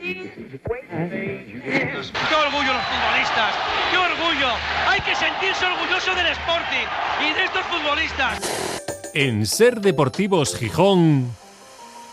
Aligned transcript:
¡Qué 0.00 0.30
orgullo 2.34 2.72
los 2.72 2.84
futbolistas! 2.86 3.54
¡Qué 3.90 3.96
orgullo! 3.96 4.48
Hay 4.86 5.00
que 5.00 5.14
sentirse 5.16 5.66
orgulloso 5.66 6.14
del 6.14 6.28
Sporting 6.28 6.86
y 7.20 7.34
de 7.34 7.44
estos 7.44 7.62
futbolistas. 7.66 8.38
En 9.14 9.44
Ser 9.46 9.80
Deportivos 9.80 10.56
Gijón, 10.56 11.34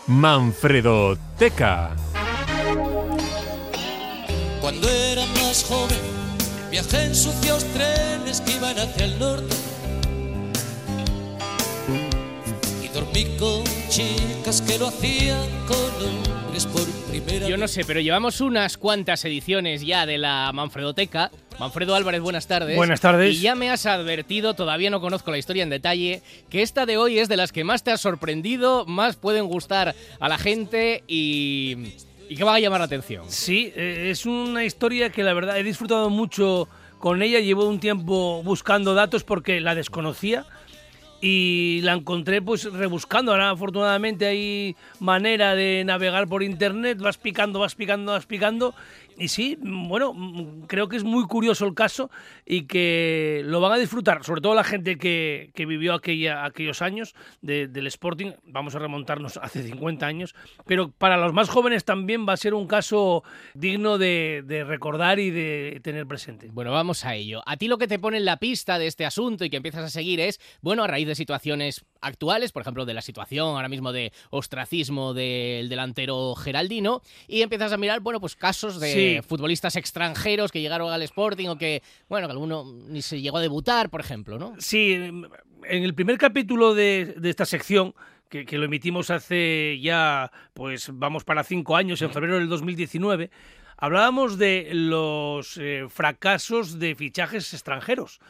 Manfredo 0.08 1.16
Teca. 1.38 1.90
Cuando 4.60 4.88
era 4.88 5.24
más 5.26 5.64
joven, 5.64 6.00
viajé 6.70 7.04
en 7.04 7.14
sucios 7.14 7.64
trenes 7.72 8.40
que 8.40 8.52
iban 8.52 8.76
hacia 8.78 9.04
el 9.04 9.16
norte. 9.18 9.54
Y 12.82 12.88
dormí 12.88 13.36
con 13.38 13.62
chicas 13.88 14.60
que 14.62 14.76
lo 14.76 14.88
hacían 14.88 15.48
con 15.68 15.92
hombres 16.04 16.66
por 16.66 16.82
Yo 17.26 17.56
no 17.56 17.66
sé, 17.66 17.84
pero 17.84 18.00
llevamos 18.00 18.40
unas 18.40 18.76
cuantas 18.76 19.24
ediciones 19.24 19.84
ya 19.84 20.06
de 20.06 20.16
la 20.16 20.50
Manfredoteca. 20.54 21.30
Manfredo 21.58 21.94
Álvarez, 21.94 22.20
buenas 22.20 22.46
tardes. 22.46 22.76
Buenas 22.76 23.00
tardes. 23.00 23.34
Y 23.34 23.40
ya 23.40 23.54
me 23.54 23.68
has 23.70 23.84
advertido, 23.86 24.54
todavía 24.54 24.90
no 24.90 25.00
conozco 25.00 25.30
la 25.30 25.38
historia 25.38 25.62
en 25.62 25.70
detalle, 25.70 26.22
que 26.50 26.62
esta 26.62 26.86
de 26.86 26.96
hoy 26.98 27.18
es 27.18 27.28
de 27.28 27.36
las 27.36 27.50
que 27.50 27.64
más 27.64 27.82
te 27.82 27.90
ha 27.90 27.96
sorprendido, 27.96 28.86
más 28.86 29.16
pueden 29.16 29.46
gustar 29.46 29.94
a 30.20 30.28
la 30.28 30.38
gente 30.38 31.02
y, 31.08 31.94
y 32.28 32.36
que 32.36 32.44
va 32.44 32.54
a 32.54 32.60
llamar 32.60 32.80
la 32.80 32.86
atención. 32.86 33.24
Sí, 33.28 33.72
eh, 33.74 34.08
es 34.10 34.24
una 34.26 34.64
historia 34.64 35.10
que 35.10 35.24
la 35.24 35.34
verdad 35.34 35.58
he 35.58 35.64
disfrutado 35.64 36.10
mucho 36.10 36.68
con 36.98 37.22
ella. 37.22 37.40
Llevo 37.40 37.66
un 37.66 37.80
tiempo 37.80 38.42
buscando 38.44 38.94
datos 38.94 39.24
porque 39.24 39.60
la 39.60 39.74
desconocía 39.74 40.46
y 41.20 41.80
la 41.82 41.92
encontré 41.94 42.42
pues 42.42 42.64
rebuscando. 42.72 43.32
Ahora 43.32 43.50
afortunadamente 43.50 44.26
hay 44.26 44.76
manera 45.00 45.54
de 45.54 45.82
navegar 45.84 46.28
por 46.28 46.42
internet, 46.42 46.98
vas 46.98 47.18
picando, 47.18 47.60
vas 47.60 47.74
picando, 47.74 48.12
vas 48.12 48.26
picando. 48.26 48.74
Y 49.18 49.28
sí, 49.28 49.56
bueno, 49.62 50.14
creo 50.66 50.88
que 50.88 50.96
es 50.96 51.04
muy 51.04 51.24
curioso 51.24 51.66
el 51.66 51.72
caso 51.72 52.10
y 52.44 52.66
que 52.66 53.40
lo 53.46 53.62
van 53.62 53.72
a 53.72 53.78
disfrutar, 53.78 54.22
sobre 54.24 54.42
todo 54.42 54.54
la 54.54 54.62
gente 54.62 54.98
que, 54.98 55.52
que 55.54 55.64
vivió 55.64 55.94
aquella, 55.94 56.44
aquellos 56.44 56.82
años 56.82 57.14
de- 57.40 57.66
del 57.66 57.86
Sporting. 57.86 58.32
Vamos 58.44 58.74
a 58.74 58.78
remontarnos 58.78 59.38
hace 59.38 59.62
50 59.62 60.06
años, 60.06 60.34
pero 60.66 60.90
para 60.90 61.16
los 61.16 61.32
más 61.32 61.48
jóvenes 61.48 61.86
también 61.86 62.28
va 62.28 62.34
a 62.34 62.36
ser 62.36 62.52
un 62.52 62.66
caso 62.66 63.24
digno 63.54 63.96
de, 63.96 64.44
recordar 64.68 65.18
y 65.18 65.30
de 65.30 65.80
tener 65.82 66.06
presente. 66.06 66.50
Bueno, 66.52 66.72
vamos 66.72 67.06
a 67.06 67.14
ello. 67.14 67.40
A 67.46 67.56
ti 67.56 67.68
lo 67.68 67.78
que 67.78 67.88
te 67.88 67.98
pone 67.98 68.18
en 68.18 68.26
la 68.26 68.36
pista 68.36 68.78
de 68.78 68.86
este 68.86 69.06
asunto 69.06 69.46
y 69.46 69.50
que 69.50 69.56
empiezas 69.56 69.84
a 69.84 69.88
seguir 69.88 70.20
es, 70.20 70.40
bueno, 70.60 70.84
a 70.84 70.88
raíz 70.88 71.06
situaciones 71.16 71.84
actuales, 72.00 72.52
por 72.52 72.62
ejemplo, 72.62 72.84
de 72.86 72.94
la 72.94 73.02
situación 73.02 73.48
ahora 73.56 73.68
mismo 73.68 73.92
de 73.92 74.12
ostracismo 74.30 75.12
del 75.14 75.68
delantero 75.68 76.34
Geraldino, 76.36 77.02
y 77.26 77.42
empiezas 77.42 77.72
a 77.72 77.76
mirar, 77.76 78.00
bueno, 78.00 78.20
pues 78.20 78.36
casos 78.36 78.78
de 78.78 78.92
Sí. 79.20 79.28
futbolistas 79.28 79.74
extranjeros 79.76 80.52
que 80.52 80.60
llegaron 80.60 80.92
al 80.92 81.02
Sporting 81.02 81.48
o 81.48 81.58
que, 81.58 81.82
bueno, 82.08 82.28
que 82.28 82.32
alguno 82.32 82.64
ni 82.88 83.02
se 83.02 83.20
llegó 83.20 83.38
a 83.38 83.40
debutar, 83.40 83.90
por 83.90 84.00
ejemplo, 84.00 84.38
¿no? 84.38 84.54
Sí, 84.58 84.92
en 84.92 85.24
el 85.64 85.94
primer 85.94 86.18
capítulo 86.18 86.74
de, 86.74 87.14
de 87.18 87.30
esta 87.30 87.44
sección, 87.46 87.94
que, 88.28 88.44
que 88.44 88.58
lo 88.58 88.64
emitimos 88.64 89.10
hace 89.10 89.78
ya, 89.80 90.30
pues 90.52 90.90
vamos 90.92 91.24
para 91.24 91.42
cinco 91.44 91.76
años, 91.76 92.02
en 92.02 92.10
febrero 92.12 92.34
del 92.36 92.48
2019, 92.48 93.30
hablábamos 93.78 94.38
de 94.38 94.68
los 94.72 95.56
eh, 95.58 95.84
fracasos 95.88 96.78
de 96.78 96.94
fichajes 96.94 97.52
extranjeros. 97.52 98.20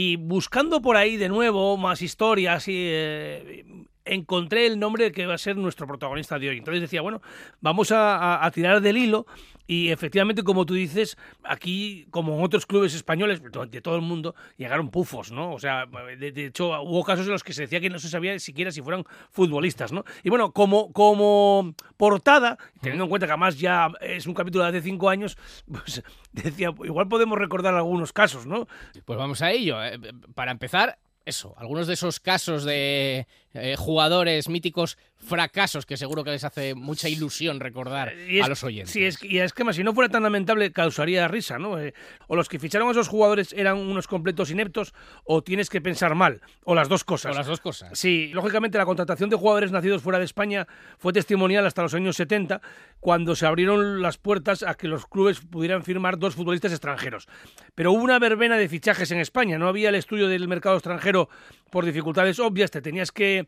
Y 0.00 0.14
buscando 0.14 0.80
por 0.80 0.96
ahí 0.96 1.16
de 1.16 1.28
nuevo 1.28 1.76
más 1.76 2.02
historias, 2.02 2.68
y, 2.68 2.74
eh, 2.86 3.64
encontré 4.08 4.66
el 4.66 4.78
nombre 4.78 5.12
que 5.12 5.26
va 5.26 5.34
a 5.34 5.38
ser 5.38 5.56
nuestro 5.56 5.86
protagonista 5.86 6.38
de 6.38 6.48
hoy. 6.50 6.58
Entonces 6.58 6.80
decía, 6.80 7.00
bueno, 7.02 7.20
vamos 7.60 7.92
a, 7.94 8.48
tirar 8.54 8.80
del 8.80 8.96
hilo 8.96 9.26
y 9.66 9.90
efectivamente, 9.90 10.42
como 10.42 10.64
tú 10.64 10.74
dices, 10.74 11.16
aquí, 11.44 12.06
como 12.10 12.34
en 12.36 12.42
otros 12.42 12.64
clubes 12.64 12.94
españoles 12.94 13.42
de 13.42 13.50
to- 13.50 13.66
de 13.66 13.80
todo 13.82 13.96
el 13.96 14.00
mundo, 14.02 14.34
llegaron 14.56 14.90
pufos, 14.90 15.30
¿no? 15.30 15.52
O 15.52 15.58
sea, 15.58 15.84
de, 16.18 16.32
de 16.32 16.46
hecho, 16.46 16.68
hubo 16.82 17.04
casos 17.04 17.26
en 17.26 17.32
los 17.32 17.44
que 17.44 17.52
se 17.52 17.62
decía 17.62 17.78
que 17.80 17.90
no 17.90 17.98
se 17.98 18.08
sabía 18.08 18.38
siquiera 18.38 18.70
si 18.72 18.80
fueran 18.80 19.04
futbolistas, 19.30 19.92
¿no? 19.92 20.04
Y 20.22 20.30
bueno, 20.30 20.52
como, 20.52 20.90
como 20.92 21.74
portada, 21.98 22.56
teniendo 22.80 23.04
en 23.04 23.10
cuenta 23.10 23.26
que 23.26 23.32
además 23.32 23.58
ya 23.58 23.90
es 24.00 24.26
un 24.26 24.32
capítulo 24.34 24.64
de 24.64 24.70
hace 24.70 24.80
cinco 24.82 25.10
años, 25.10 25.36
pues 25.70 26.02
decía, 26.32 26.72
igual 26.84 27.08
podemos 27.08 27.38
recordar 27.38 27.74
algunos 27.74 28.12
casos, 28.14 28.46
¿no? 28.46 28.66
Pues 29.04 29.18
vamos 29.18 29.42
a 29.42 29.50
ello. 29.52 29.84
Eh, 29.84 29.98
Para 30.34 30.50
empezar, 30.50 30.98
eso, 31.26 31.54
algunos 31.58 31.86
de 31.86 31.92
esos 31.92 32.20
casos 32.20 32.64
de 32.64 33.26
eh, 33.60 33.76
jugadores 33.76 34.48
míticos 34.48 34.98
fracasos 35.20 35.84
que 35.84 35.96
seguro 35.96 36.22
que 36.24 36.30
les 36.30 36.44
hace 36.44 36.74
mucha 36.74 37.08
ilusión 37.08 37.58
recordar 37.60 38.14
Y 38.28 38.38
es- 38.38 38.44
a 38.44 38.48
los 38.48 38.62
oyentes. 38.62 38.92
Sí, 38.92 39.04
es, 39.04 39.22
y 39.22 39.38
es 39.40 39.52
que 39.52 39.64
más, 39.64 39.74
si 39.76 39.82
no 39.82 39.92
fuera 39.92 40.08
tan 40.08 40.22
lamentable, 40.22 40.70
causaría 40.72 41.26
risa, 41.28 41.58
¿no? 41.58 41.78
Eh, 41.80 41.92
o 42.28 42.36
los 42.36 42.48
que 42.48 42.58
ficharon 42.58 42.88
a 42.88 42.92
esos 42.92 43.08
jugadores 43.08 43.52
eran 43.52 43.76
unos 43.78 44.06
completos 44.06 44.50
ineptos, 44.50 44.94
o 45.24 45.42
tienes 45.42 45.70
que 45.70 45.80
pensar 45.80 46.14
mal, 46.14 46.40
o 46.64 46.74
las 46.74 46.88
dos 46.88 47.02
cosas. 47.04 47.34
O 47.34 47.38
las 47.38 47.46
dos 47.48 47.60
cosas. 47.60 47.98
Sí, 47.98 48.30
lógicamente 48.32 48.78
la 48.78 48.86
contratación 48.86 49.28
de 49.28 49.36
jugadores 49.36 49.72
nacidos 49.72 50.02
fuera 50.02 50.18
de 50.20 50.24
España 50.24 50.66
fue 50.98 51.12
testimonial 51.12 51.66
hasta 51.66 51.82
los 51.82 51.94
años 51.94 52.16
70, 52.16 52.60
cuando 53.00 53.34
se 53.34 53.44
abrieron 53.46 54.00
las 54.02 54.18
puertas 54.18 54.62
a 54.62 54.74
que 54.74 54.86
los 54.88 55.06
clubes 55.06 55.40
pudieran 55.40 55.82
firmar 55.82 56.18
dos 56.18 56.34
futbolistas 56.36 56.70
extranjeros. 56.72 57.26
Pero 57.74 57.92
hubo 57.92 58.02
una 58.02 58.18
verbena 58.20 58.56
de 58.56 58.68
fichajes 58.68 59.10
en 59.10 59.18
España, 59.18 59.58
no 59.58 59.66
había 59.68 59.88
el 59.88 59.96
estudio 59.96 60.28
del 60.28 60.46
mercado 60.46 60.76
extranjero 60.76 61.28
por 61.70 61.84
dificultades 61.84 62.38
obvias, 62.38 62.70
te 62.70 62.80
tenías 62.80 63.12
que 63.12 63.47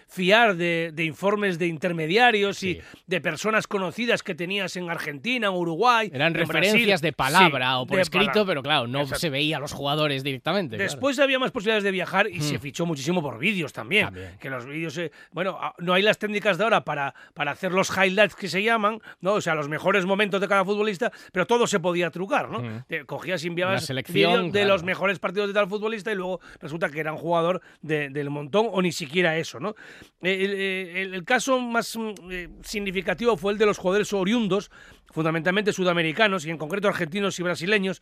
fiar 0.11 0.57
de, 0.57 0.91
de 0.93 1.05
informes 1.05 1.57
de 1.57 1.67
intermediarios 1.67 2.57
Sí. 2.57 2.71
y 2.71 2.81
de 3.07 3.21
personas 3.21 3.65
conocidas 3.65 4.23
que 4.23 4.35
tenías 4.35 4.75
en 4.75 4.89
Argentina, 4.89 5.47
en 5.47 5.53
Uruguay. 5.53 6.11
Eran 6.13 6.27
en 6.27 6.33
referencias 6.33 6.99
Brasil. 6.99 7.01
de 7.01 7.13
palabra 7.13 7.67
Sí, 7.67 7.73
o 7.77 7.85
por 7.87 7.99
escrito, 8.01 8.25
palabra. 8.31 8.45
pero 8.51 8.61
claro, 8.63 8.87
no 8.87 8.99
Exacto. 8.99 9.19
se 9.21 9.29
veía 9.29 9.55
a 9.55 9.59
los 9.61 9.71
jugadores 9.71 10.21
directamente. 10.23 10.75
claro. 10.75 10.91
Después 10.91 11.17
había 11.19 11.39
más 11.39 11.51
posibilidades 11.51 11.85
de 11.85 11.91
viajar 11.91 12.27
y 12.27 12.41
se 12.41 12.59
fichó 12.59 12.85
muchísimo 12.85 13.21
por 13.21 13.39
vídeos 13.39 13.71
también. 13.71 14.05
También. 14.07 14.37
Que 14.37 14.49
los 14.49 14.65
vídeos, 14.65 14.97
eh, 14.97 15.11
bueno, 15.31 15.57
a- 15.61 15.73
no 15.77 15.93
hay 15.93 16.01
las 16.01 16.17
técnicas 16.17 16.57
de 16.57 16.65
ahora 16.65 16.83
para, 16.83 17.15
para 17.33 17.51
hacer 17.51 17.71
los 17.71 17.89
highlights 17.95 18.35
que 18.35 18.49
se 18.49 18.61
llaman, 18.61 18.99
¿no? 19.21 19.35
O 19.35 19.41
sea, 19.41 19.55
los 19.55 19.69
mejores 19.69 20.05
momentos 20.05 20.41
de 20.41 20.47
cada 20.49 20.65
futbolista, 20.65 21.09
pero 21.31 21.47
todo 21.47 21.67
se 21.67 21.79
podía 21.79 22.09
trucar, 22.11 22.49
¿no? 22.49 22.83
Te 22.87 23.05
cogías 23.05 23.45
y 23.45 23.47
enviabas 23.47 23.85
selección, 23.85 24.47
de 24.51 24.59
claro. 24.59 24.73
los 24.73 24.83
mejores 24.83 25.19
partidos 25.19 25.47
de 25.47 25.53
tal 25.53 25.69
futbolista 25.69 26.11
y 26.11 26.15
luego 26.15 26.41
resulta 26.59 26.89
que 26.89 26.99
era 26.99 27.13
un 27.13 27.17
jugador 27.17 27.61
de- 27.81 28.09
del 28.09 28.29
montón 28.29 28.67
o 28.69 28.81
ni 28.81 28.91
siquiera 28.91 29.37
eso, 29.37 29.59
¿no? 29.61 29.73
Eh, 30.21 30.43
El, 30.45 30.53
el- 30.97 31.13
el 31.15 31.23
caso 31.23 31.59
más 31.59 31.95
mm, 31.95 32.11
eh, 32.31 32.49
significativo 32.63 33.37
fue 33.37 33.53
el 33.53 33.57
de 33.57 33.65
los 33.65 33.77
jugadores 33.77 34.11
oriundos, 34.13 34.71
fundamentalmente 35.11 35.73
sudamericanos 35.73 36.45
y 36.45 36.49
en 36.49 36.57
concreto 36.57 36.87
argentinos 36.87 37.39
y 37.39 37.43
brasileños, 37.43 38.01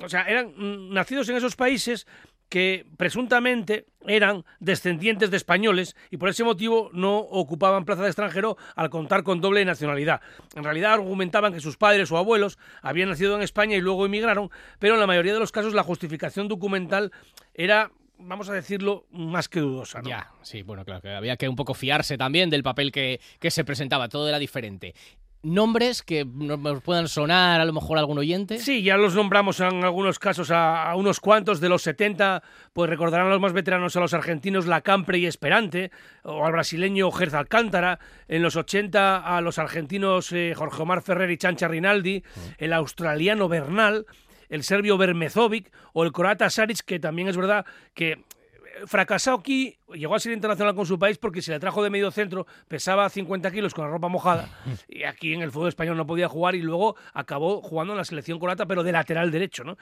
o 0.00 0.08
sea, 0.08 0.22
eran 0.22 0.52
mm, 0.56 0.92
nacidos 0.92 1.28
en 1.28 1.36
esos 1.36 1.54
países 1.56 2.06
que 2.48 2.84
presuntamente 2.98 3.86
eran 4.06 4.44
descendientes 4.60 5.30
de 5.30 5.38
españoles 5.38 5.96
y 6.10 6.18
por 6.18 6.28
ese 6.28 6.44
motivo 6.44 6.90
no 6.92 7.16
ocupaban 7.18 7.86
plaza 7.86 8.02
de 8.02 8.08
extranjero 8.08 8.58
al 8.76 8.90
contar 8.90 9.22
con 9.22 9.40
doble 9.40 9.64
nacionalidad. 9.64 10.20
En 10.54 10.62
realidad 10.64 10.92
argumentaban 10.92 11.54
que 11.54 11.60
sus 11.60 11.78
padres 11.78 12.12
o 12.12 12.18
abuelos 12.18 12.58
habían 12.82 13.08
nacido 13.08 13.36
en 13.36 13.42
España 13.42 13.74
y 13.76 13.80
luego 13.80 14.04
emigraron, 14.04 14.50
pero 14.78 14.92
en 14.94 15.00
la 15.00 15.06
mayoría 15.06 15.32
de 15.32 15.38
los 15.40 15.50
casos 15.50 15.72
la 15.72 15.82
justificación 15.82 16.46
documental 16.48 17.10
era, 17.54 17.90
vamos 18.24 18.48
a 18.48 18.52
decirlo, 18.52 19.06
más 19.10 19.48
que 19.48 19.60
dudosa. 19.60 20.00
¿no? 20.02 20.08
Ya, 20.08 20.30
sí, 20.42 20.62
bueno, 20.62 20.84
claro, 20.84 21.00
que 21.02 21.10
había 21.10 21.36
que 21.36 21.48
un 21.48 21.56
poco 21.56 21.74
fiarse 21.74 22.16
también 22.16 22.50
del 22.50 22.62
papel 22.62 22.92
que, 22.92 23.20
que 23.38 23.50
se 23.50 23.64
presentaba, 23.64 24.08
todo 24.08 24.28
era 24.28 24.38
diferente. 24.38 24.94
Nombres 25.44 26.04
que 26.04 26.24
nos 26.24 26.82
puedan 26.82 27.08
sonar 27.08 27.60
a 27.60 27.64
lo 27.64 27.72
mejor 27.72 27.98
a 27.98 28.00
algún 28.00 28.16
oyente. 28.16 28.60
Sí, 28.60 28.84
ya 28.84 28.96
los 28.96 29.16
nombramos 29.16 29.58
en 29.58 29.82
algunos 29.82 30.20
casos 30.20 30.52
a, 30.52 30.88
a 30.88 30.94
unos 30.94 31.18
cuantos 31.18 31.58
de 31.60 31.68
los 31.68 31.82
70, 31.82 32.44
pues 32.72 32.88
recordarán 32.88 33.26
a 33.26 33.30
los 33.30 33.40
más 33.40 33.52
veteranos 33.52 33.96
a 33.96 34.00
los 34.00 34.14
argentinos 34.14 34.66
Lacampre 34.66 35.18
y 35.18 35.26
Esperante, 35.26 35.90
o 36.22 36.46
al 36.46 36.52
brasileño 36.52 37.10
Gerz 37.10 37.34
Alcántara, 37.34 37.98
en 38.28 38.40
los 38.40 38.54
80 38.54 39.36
a 39.36 39.40
los 39.40 39.58
argentinos 39.58 40.30
eh, 40.30 40.54
Jorge 40.54 40.80
Omar 40.80 41.02
Ferrer 41.02 41.32
y 41.32 41.38
Chancha 41.38 41.66
Rinaldi, 41.66 42.22
el 42.58 42.72
australiano 42.72 43.48
Bernal, 43.48 44.06
el 44.52 44.62
serbio 44.64 44.98
Bermezovic 44.98 45.72
o 45.94 46.04
el 46.04 46.12
croata 46.12 46.50
Saric, 46.50 46.80
que 46.84 47.00
también 47.00 47.26
es 47.26 47.38
verdad 47.38 47.64
que 47.94 48.12
eh, 48.12 48.20
fracasado 48.84 49.38
aquí, 49.38 49.78
llegó 49.94 50.14
a 50.14 50.20
ser 50.20 50.32
internacional 50.32 50.74
con 50.74 50.86
su 50.86 50.98
país 50.98 51.18
porque 51.18 51.42
se 51.42 51.52
le 51.52 51.60
trajo 51.60 51.82
de 51.82 51.90
medio 51.90 52.10
centro, 52.10 52.46
pesaba 52.68 53.08
50 53.08 53.50
kilos 53.50 53.74
con 53.74 53.84
la 53.84 53.90
ropa 53.90 54.08
mojada 54.08 54.48
y 54.88 55.04
aquí 55.04 55.32
en 55.34 55.42
el 55.42 55.50
fútbol 55.50 55.68
español 55.68 55.96
no 55.96 56.06
podía 56.06 56.28
jugar 56.28 56.54
y 56.54 56.62
luego 56.62 56.96
acabó 57.12 57.60
jugando 57.62 57.92
en 57.92 57.98
la 57.98 58.04
selección 58.04 58.38
croata 58.38 58.66
pero 58.66 58.82
de 58.82 58.92
lateral 58.92 59.30
derecho. 59.30 59.64
¿no? 59.64 59.76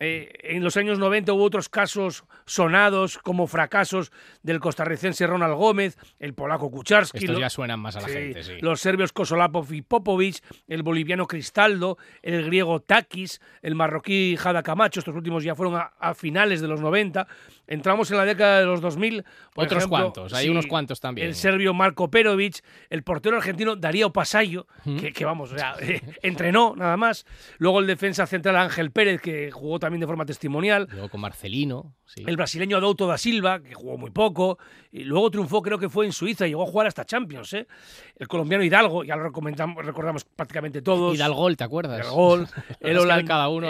Eh, 0.00 0.32
en 0.42 0.62
los 0.64 0.76
años 0.76 0.98
90 0.98 1.32
hubo 1.32 1.44
otros 1.44 1.68
casos 1.68 2.24
sonados 2.46 3.18
como 3.18 3.46
fracasos 3.46 4.12
del 4.42 4.60
costarricense 4.60 5.26
Ronald 5.26 5.54
Gómez, 5.54 5.96
el 6.18 6.34
polaco 6.34 6.70
Kucharski, 6.70 7.18
Estos 7.18 7.34
lo- 7.34 7.40
ya 7.40 7.50
suenan 7.50 7.80
más 7.80 7.96
a 7.96 8.00
la 8.02 8.08
Sí, 8.08 8.14
gente, 8.14 8.42
sí. 8.42 8.52
Los 8.60 8.80
serbios 8.80 9.12
Kosolapov 9.12 9.72
y 9.72 9.82
Popovic, 9.82 10.36
el 10.68 10.82
boliviano 10.82 11.26
Cristaldo, 11.26 11.98
el 12.22 12.44
griego 12.46 12.80
Takis, 12.80 13.40
el 13.62 13.74
marroquí 13.74 14.36
Jada 14.36 14.62
Camacho, 14.62 15.00
estos 15.00 15.14
últimos 15.14 15.44
ya 15.44 15.54
fueron 15.54 15.76
a, 15.76 15.92
a 15.98 16.14
finales 16.14 16.60
de 16.60 16.68
los 16.68 16.80
90. 16.80 17.26
Entramos 17.66 18.10
en 18.10 18.18
la 18.18 18.24
década 18.24 18.60
de 18.60 18.66
los 18.66 18.80
2000, 18.80 19.24
por 19.54 19.64
Otros 19.66 19.78
ejemplo, 19.84 19.98
cuantos, 19.98 20.32
hay 20.34 20.44
sí, 20.46 20.50
unos 20.50 20.66
cuantos 20.66 21.00
también. 21.00 21.28
El 21.28 21.34
serbio 21.36 21.72
Marko 21.72 22.10
Perovic, 22.10 22.56
el 22.90 23.02
portero 23.04 23.36
argentino 23.36 23.76
Darío 23.76 24.12
Pasayo, 24.12 24.66
que, 24.84 25.12
que 25.12 25.24
vamos, 25.24 25.52
o 25.52 25.56
sea, 25.58 25.76
entrenó 26.22 26.74
nada 26.76 26.96
más. 26.96 27.24
Luego 27.58 27.78
el 27.80 27.86
defensa 27.86 28.26
central 28.26 28.56
Ángel 28.56 28.90
Pérez, 28.90 29.20
que 29.20 29.50
jugó 29.52 29.78
también 29.78 30.00
de 30.00 30.06
forma 30.06 30.26
testimonial. 30.26 30.88
Luego 30.90 31.08
con 31.08 31.20
Marcelino, 31.20 31.94
sí. 32.04 32.24
El 32.26 32.36
brasileño 32.36 32.76
Adouto 32.78 33.06
da 33.06 33.16
Silva, 33.16 33.62
que 33.62 33.74
jugó 33.74 33.96
muy 33.96 34.10
poco. 34.10 34.58
Y 34.90 35.04
luego 35.04 35.30
triunfó, 35.30 35.62
creo 35.62 35.78
que 35.78 35.88
fue 35.88 36.04
en 36.06 36.12
Suiza, 36.12 36.46
llegó 36.46 36.62
a 36.64 36.66
jugar 36.66 36.86
hasta 36.86 37.04
Champions. 37.04 37.52
¿eh? 37.54 37.66
El 38.16 38.28
colombiano 38.28 38.62
Hidalgo, 38.64 39.04
ya 39.04 39.16
lo 39.16 39.22
recomendamos- 39.30 39.84
recordamos 39.84 40.24
prácticamente 40.24 40.82
todos. 40.82 41.14
Hidalgo, 41.16 41.54
¿te 41.56 41.64
acuerdas? 41.64 42.00
Hidalgo, 42.00 42.46
el, 42.80 43.24
cada 43.24 43.48
uno 43.48 43.68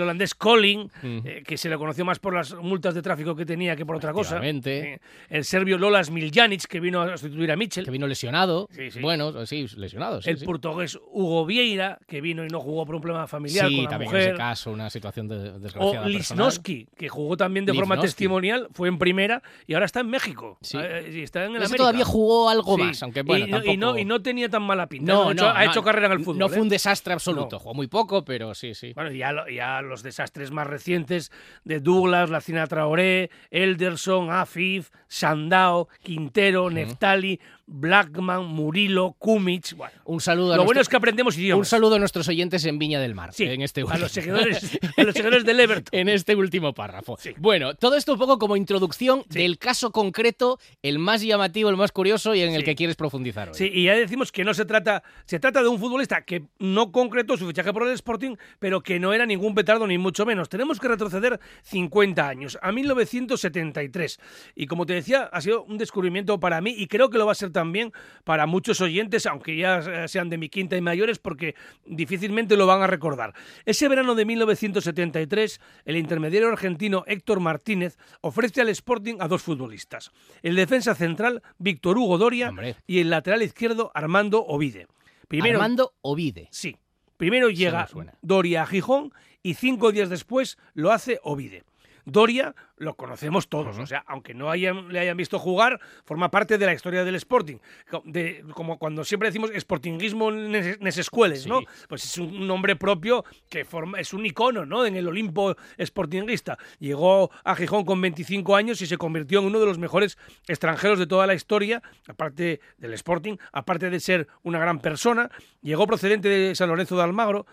holandés 0.00 0.34
Colin, 0.34 0.90
Mm. 1.02 1.18
eh, 1.24 1.42
que 1.46 1.56
se 1.58 1.68
le 1.68 1.76
conoció 1.76 2.04
más 2.04 2.18
por 2.18 2.34
las 2.34 2.54
multas 2.54 2.94
de 2.94 3.02
tráfico 3.02 3.34
que 3.36 3.44
tenía 3.44 3.76
que 3.76 3.84
por 3.84 3.96
otra 3.96 4.12
cosa. 4.12 4.36
Eh, 4.44 5.00
el 5.28 5.44
serbio 5.44 5.78
Lolas 5.78 6.10
Miljanic, 6.10 6.64
que 6.66 6.80
vino 6.80 7.02
a 7.02 7.16
sustituir 7.16 7.50
a 7.52 7.56
Mitchell. 7.56 7.84
Que 7.84 7.90
vino 7.90 8.06
lesionado. 8.06 8.68
Sí, 8.70 8.90
sí. 8.90 9.00
Bueno, 9.00 9.46
sí, 9.46 9.66
lesionado. 9.76 10.22
sí, 10.22 10.30
el 10.30 10.38
portugués 10.38 10.98
Hugo 11.12 11.46
Vieira, 11.46 11.98
que 12.06 12.20
vino 12.20 12.44
y 12.44 12.48
no 12.48 12.60
jugó 12.60 12.86
por 12.86 12.94
un 12.94 13.00
problema 13.00 13.26
familiar 13.26 13.68
Sí, 13.68 13.74
con 13.76 13.84
la 13.84 13.90
también 13.90 14.10
en 14.10 14.14
mujer. 14.16 14.28
ese 14.30 14.38
caso, 14.38 14.70
una 14.70 14.90
situación 14.90 15.28
de, 15.28 15.34
O 15.36 15.58
desgraciada. 15.58 16.04
personal. 16.04 16.12
Lisnowski, 16.12 16.88
que 16.96 17.08
jugó 17.08 17.36
también 17.36 17.64
de 17.66 17.72
forma 17.74 17.94
Lichnowsky. 17.96 18.06
testimonial, 18.08 18.68
fue 18.72 18.88
en 18.88 18.98
primera 18.98 19.42
y 19.66 19.74
ahora 19.74 19.86
está 19.86 20.00
en 20.00 20.08
México. 20.08 20.58
Sí. 20.62 20.78
Eh, 20.80 21.12
y 21.16 21.20
está 21.22 21.44
en 21.44 21.50
el 21.52 21.56
América. 21.56 21.76
todavía 21.76 22.04
jugó 22.04 22.48
algo 22.48 22.78
más, 22.78 23.02
aunque 23.02 23.22
bueno, 23.22 23.46
y, 23.46 23.50
no- 23.50 23.56
tampoco... 23.58 23.72
y 23.72 23.76
no, 23.76 23.98
y 23.98 24.04
no 24.04 24.22
tenía 24.22 24.48
tan 24.48 24.62
mala 24.62 24.86
pinta. 24.88 25.12
No, 25.12 25.28
ha 25.28 25.32
hecho, 25.32 25.44
no, 25.44 25.50
ha 25.50 25.64
no, 25.64 25.70
hecho 25.70 25.82
carrera 25.82 26.06
en 26.06 26.12
el 26.12 26.18
fútbol. 26.20 26.38
No 26.38 26.48
fue 26.48 26.58
¿eh? 26.58 26.62
un 26.62 26.68
desastre 26.68 27.12
absoluto. 27.12 27.56
No. 27.56 27.58
Jugó 27.60 27.74
muy 27.74 27.86
poco, 27.88 28.24
pero 28.24 28.54
sí, 28.54 28.74
sí. 28.74 28.92
Bueno, 28.94 29.10
ya, 29.12 29.32
lo- 29.32 29.48
ya 29.48 29.82
los 29.82 30.02
desastres 30.02 30.50
más 30.50 30.66
recientes 30.66 31.32
de 31.64 31.80
Douglas, 31.80 32.30
Lacina 32.30 32.66
Traoré, 32.66 33.30
Elderson, 33.50 34.30
Afif, 34.30 34.90
Sandao, 35.16 35.88
Quintero, 36.02 36.68
Neftali, 36.68 37.40
Blackman, 37.66 38.44
Murilo, 38.46 39.16
Kumic. 39.18 39.74
Bueno, 39.76 39.92
Un 40.04 40.20
saludo 40.20 40.52
a 40.52 40.56
lo 40.56 40.62
bueno 40.62 40.78
nuestro- 40.78 40.82
es 40.82 40.88
que 40.88 40.96
aprendemos 40.96 41.36
idiomas. 41.36 41.58
Un 41.58 41.64
saludo 41.68 41.96
a 41.96 41.98
nuestros 41.98 42.28
oyentes 42.28 42.64
en 42.64 42.78
Viña 42.78 43.00
del 43.00 43.14
Mar, 43.14 43.32
Sí, 43.32 43.44
en 43.44 43.60
este 43.62 43.82
a 43.88 43.98
los 43.98 44.12
seguidores, 44.12 44.78
a 44.96 45.02
los 45.02 45.14
seguidores 45.14 45.44
del 45.44 45.58
Everton. 45.60 45.98
en 45.98 46.08
este 46.08 46.36
último 46.36 46.74
párrafo. 46.74 47.16
Sí. 47.18 47.34
Bueno, 47.38 47.74
todo 47.74 47.96
esto 47.96 48.12
un 48.12 48.18
poco 48.18 48.38
como 48.38 48.56
introducción 48.56 49.24
Sí. 49.30 49.40
del 49.40 49.58
caso 49.58 49.90
concreto, 49.90 50.58
el 50.82 50.98
más 51.00 51.22
llamativo, 51.22 51.68
el 51.68 51.76
más 51.76 51.90
curioso 51.92 52.34
y 52.34 52.42
en 52.42 52.54
el 52.54 52.62
que 52.62 52.76
quieres 52.76 52.94
profundizar 52.96 53.48
hoy. 53.48 53.54
Sí, 53.54 53.68
y 53.72 53.84
ya 53.84 53.94
decimos 53.94 54.30
que 54.30 54.44
no 54.44 54.54
se 54.54 54.64
trata, 54.64 55.02
se 55.24 55.40
trata 55.40 55.62
de 55.62 55.68
un 55.68 55.78
futbolista 55.80 56.22
que 56.22 56.44
no 56.60 56.92
concretó 56.92 57.36
su 57.36 57.46
fichaje 57.48 57.72
por 57.72 57.82
el 57.86 57.92
Sporting, 57.94 58.36
pero 58.60 58.80
que 58.82 59.00
no 59.00 59.12
era 59.12 59.26
ningún 59.26 59.54
petardo 59.56 59.86
ni 59.86 59.98
mucho 59.98 60.24
menos. 60.24 60.48
Tenemos 60.48 60.78
que 60.78 60.88
retroceder 60.88 61.40
50 61.62 62.28
años, 62.28 62.58
a 62.62 62.70
1973. 62.72 64.18
Y 64.54 64.66
como 64.66 64.86
te 64.86 64.94
decía, 64.94 65.24
ha 65.32 65.40
sido 65.40 65.64
un 65.64 65.78
descubrimiento 65.78 66.38
para 66.38 66.60
mí 66.60 66.74
y 66.76 66.86
creo 66.86 67.10
que 67.10 67.18
lo 67.18 67.26
va 67.26 67.32
a 67.32 67.34
ser 67.34 67.50
también 67.56 67.90
para 68.24 68.44
muchos 68.44 68.82
oyentes, 68.82 69.24
aunque 69.24 69.56
ya 69.56 69.78
eh, 69.78 70.08
sean 70.08 70.28
de 70.28 70.36
mi 70.36 70.50
quinta 70.50 70.76
y 70.76 70.82
mayores, 70.82 71.18
porque 71.18 71.54
difícilmente 71.86 72.54
lo 72.54 72.66
van 72.66 72.82
a 72.82 72.86
recordar. 72.86 73.32
Ese 73.64 73.88
verano 73.88 74.14
de 74.14 74.26
1973, 74.26 75.58
el 75.86 75.96
intermediario 75.96 76.50
argentino 76.50 77.02
Héctor 77.06 77.40
Martínez 77.40 77.96
ofrece 78.20 78.60
al 78.60 78.68
Sporting 78.68 79.16
a 79.20 79.28
dos 79.28 79.42
futbolistas. 79.42 80.10
El 80.42 80.54
defensa 80.54 80.94
central, 80.94 81.42
Víctor 81.56 81.96
Hugo 81.96 82.18
Doria, 82.18 82.50
Hombre. 82.50 82.76
y 82.86 83.00
el 83.00 83.08
lateral 83.08 83.42
izquierdo 83.42 83.90
Armando 83.94 84.44
Ovide. 84.44 84.86
Primero, 85.28 85.56
Armando 85.56 85.94
Ovide. 86.02 86.48
sí, 86.50 86.76
primero 87.16 87.48
llega. 87.48 87.88
Doria 88.20 88.64
a 88.64 88.66
Gijón 88.66 89.14
y 89.42 89.54
cinco 89.54 89.92
días 89.92 90.10
después 90.10 90.58
lo 90.74 90.92
hace 90.92 91.20
Ovide. 91.22 91.64
Doria 92.06 92.54
lo 92.78 92.94
conocemos 92.94 93.48
todos, 93.48 93.78
o 93.78 93.86
sea, 93.86 94.04
aunque 94.06 94.32
no 94.32 94.50
hayan, 94.50 94.92
le 94.92 95.00
hayan 95.00 95.16
visto 95.16 95.38
jugar, 95.40 95.80
forma 96.04 96.30
parte 96.30 96.56
de 96.56 96.64
la 96.66 96.72
historia 96.72 97.04
del 97.04 97.16
Sporting. 97.16 97.56
De- 98.04 98.44
como 98.54 98.78
cuando 98.78 99.04
siempre 99.04 99.28
decimos 99.28 99.50
Sportingismo 99.58 100.30
nes, 100.30 100.78
nes 100.80 100.98
escueles, 100.98 101.46
¿no? 101.46 101.60
Pues 101.88 102.04
es 102.04 102.16
un 102.18 102.46
nombre 102.46 102.76
propio 102.76 103.24
que 103.50 103.64
forma, 103.64 103.98
es 103.98 104.12
un 104.14 104.24
icono, 104.24 104.64
¿no? 104.64 104.86
En 104.86 104.94
el 104.96 105.08
Olimpo 105.08 105.56
Sportinguista. 105.78 106.58
Llegó 106.78 107.30
a 107.44 107.54
Gijón 107.56 107.84
con 107.84 108.00
25 108.00 108.54
años 108.54 108.80
y 108.82 108.86
se 108.86 108.96
convirtió 108.98 109.40
en 109.40 109.46
uno 109.46 109.58
de 109.58 109.66
los 109.66 109.78
mejores 109.78 110.16
extranjeros 110.46 110.98
de 110.98 111.06
toda 111.06 111.26
la 111.26 111.34
historia, 111.34 111.82
aparte 112.06 112.60
del 112.78 112.92
Sporting, 112.94 113.36
aparte 113.52 113.90
de 113.90 113.98
ser 114.00 114.28
una 114.44 114.58
gran 114.58 114.78
persona. 114.80 115.30
Llegó 115.62 115.86
procedente 115.86 116.28
de 116.28 116.54
San 116.54 116.68
Lorenzo 116.68 116.96
de 116.96 117.02
Almagro, 117.02 117.46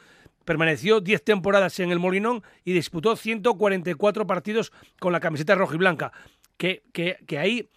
permaneció 0.45 0.99
10 0.99 1.23
temporadas 1.23 1.79
en 1.79 1.91
el 1.91 1.99
Molinón 1.99 2.43
y 2.63 2.73
disputó 2.73 3.15
144 3.15 4.27
partidos 4.27 4.71
con 4.99 5.13
la 5.13 5.19
camiseta 5.19 5.55
roja 5.55 5.75
y 5.75 5.77
blanca. 5.77 6.11
Que, 6.57 6.83
que, 6.93 7.17
que 7.25 7.39
ahí 7.39 7.69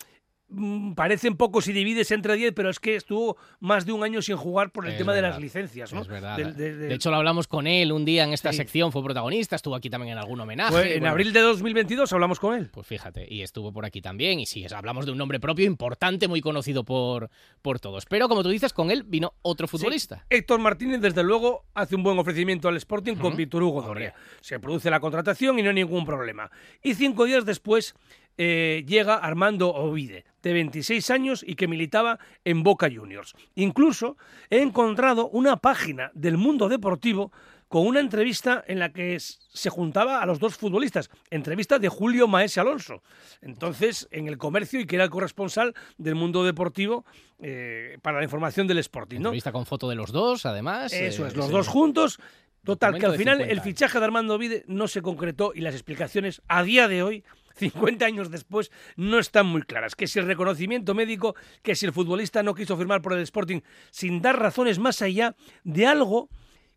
parecen 0.94 1.36
pocos 1.36 1.66
y 1.68 1.72
divides 1.72 2.10
entre 2.12 2.36
10, 2.36 2.52
pero 2.54 2.70
es 2.70 2.78
que 2.78 2.94
estuvo 2.96 3.36
más 3.60 3.84
de 3.84 3.92
un 3.92 4.04
año 4.04 4.22
sin 4.22 4.36
jugar 4.36 4.70
por 4.70 4.86
el 4.86 4.92
Es 4.92 4.98
tema 4.98 5.12
de 5.12 5.22
las 5.22 5.40
licencias. 5.40 5.92
¿no? 5.92 6.02
Es 6.02 6.08
verdad. 6.08 6.36
De- 6.36 6.52
de, 6.52 6.76
de- 6.76 6.94
hecho, 6.94 7.10
lo 7.10 7.16
hablamos 7.16 7.48
con 7.48 7.66
él 7.66 7.90
un 7.92 8.04
día 8.04 8.24
en 8.24 8.32
esta 8.32 8.52
Sí. 8.52 8.58
sección, 8.58 8.92
fue 8.92 9.02
protagonista, 9.02 9.56
estuvo 9.56 9.74
aquí 9.74 9.90
también 9.90 10.12
en 10.12 10.18
algún 10.18 10.40
homenaje. 10.40 10.94
en 10.94 11.00
bueno, 11.00 11.10
abril 11.10 11.32
de 11.32 11.40
2022 11.40 12.12
hablamos 12.12 12.38
con 12.38 12.54
él. 12.56 12.70
Pues 12.72 12.86
fíjate, 12.86 13.26
y 13.28 13.42
estuvo 13.42 13.72
por 13.72 13.84
aquí 13.84 14.00
también, 14.00 14.38
y 14.38 14.46
sí, 14.46 14.64
hablamos 14.72 15.04
de 15.04 15.12
un 15.12 15.18
nombre 15.18 15.40
propio 15.40 15.66
importante, 15.66 16.28
muy 16.28 16.40
conocido 16.40 16.84
por, 16.84 17.28
por 17.62 17.80
todos. 17.80 18.06
Pero 18.06 18.28
como 18.28 18.42
tú 18.42 18.48
dices, 18.50 18.72
con 18.72 18.90
él 18.90 19.02
vino 19.02 19.34
otro 19.42 19.66
futbolista. 19.66 20.24
Héctor 20.30 20.60
Martínez, 20.60 21.00
desde 21.00 21.22
luego, 21.24 21.64
hace 21.74 21.96
un 21.96 22.02
buen 22.02 22.18
ofrecimiento 22.18 22.68
al 22.68 22.76
Sporting 22.76 23.16
con. 23.16 23.36
Víctor 23.36 23.62
Hugo 23.64 23.82
Doria. 23.82 24.14
Se 24.40 24.58
produce 24.60 24.88
la 24.90 25.00
contratación 25.00 25.58
y 25.58 25.62
no 25.62 25.68
hay 25.70 25.74
ningún 25.74 26.06
problema. 26.06 26.50
Y 26.82 26.94
cinco 26.94 27.24
días 27.26 27.44
después 27.44 27.94
eh, 28.38 28.84
llega 28.86 29.14
Armando 29.16 29.74
Ovide, 29.74 30.24
de 30.46 30.52
26 30.52 31.10
años 31.10 31.44
y 31.44 31.56
que 31.56 31.66
militaba 31.66 32.20
en 32.44 32.62
Boca 32.62 32.88
Juniors. 32.88 33.34
Incluso 33.56 34.16
he 34.48 34.62
encontrado 34.62 35.28
una 35.28 35.56
página 35.56 36.12
del 36.14 36.36
mundo 36.36 36.68
deportivo 36.68 37.32
con 37.66 37.84
una 37.84 37.98
entrevista 37.98 38.62
en 38.68 38.78
la 38.78 38.92
que 38.92 39.18
se 39.18 39.70
juntaba 39.70 40.22
a 40.22 40.26
los 40.26 40.38
dos 40.38 40.56
futbolistas. 40.56 41.10
Entrevista 41.30 41.80
de 41.80 41.88
Julio 41.88 42.28
Maese 42.28 42.60
Alonso. 42.60 43.02
Entonces, 43.40 44.06
en 44.12 44.28
el 44.28 44.38
comercio 44.38 44.78
y 44.78 44.86
que 44.86 44.94
era 44.94 45.04
el 45.04 45.10
corresponsal 45.10 45.74
del 45.98 46.14
mundo 46.14 46.44
deportivo 46.44 47.04
eh, 47.40 47.98
para 48.02 48.18
la 48.18 48.24
información 48.24 48.68
del 48.68 48.78
Sporting. 48.78 49.16
¿no? 49.16 49.30
Entrevista 49.30 49.50
con 49.50 49.66
foto 49.66 49.88
de 49.88 49.96
los 49.96 50.12
dos, 50.12 50.46
además. 50.46 50.92
Eso 50.92 51.24
eh, 51.24 51.28
es, 51.28 51.34
los 51.34 51.46
sí. 51.46 51.52
dos 51.52 51.66
juntos. 51.66 52.20
Total, 52.62 52.98
que 52.98 53.06
al 53.06 53.16
final 53.16 53.38
50 53.38 53.52
el 53.52 53.60
fichaje 53.62 53.98
de 53.98 54.04
Armando 54.04 54.38
Vide 54.38 54.64
no 54.68 54.86
se 54.86 55.02
concretó 55.02 55.52
y 55.54 55.60
las 55.60 55.74
explicaciones 55.74 56.42
a 56.48 56.62
día 56.62 56.88
de 56.88 57.02
hoy, 57.02 57.24
50 57.56 58.04
años 58.04 58.30
después, 58.30 58.70
no 58.96 59.18
están 59.18 59.46
muy 59.46 59.62
claras. 59.62 59.94
Que 59.94 60.06
si 60.06 60.18
el 60.18 60.26
reconocimiento 60.26 60.94
médico, 60.94 61.34
que 61.62 61.74
si 61.74 61.86
el 61.86 61.92
futbolista 61.92 62.42
no 62.42 62.54
quiso 62.54 62.76
firmar 62.76 63.02
por 63.02 63.12
el 63.12 63.20
Sporting, 63.20 63.60
sin 63.90 64.22
dar 64.22 64.38
razones 64.38 64.78
más 64.78 65.02
allá 65.02 65.36
de 65.64 65.86
algo 65.86 66.28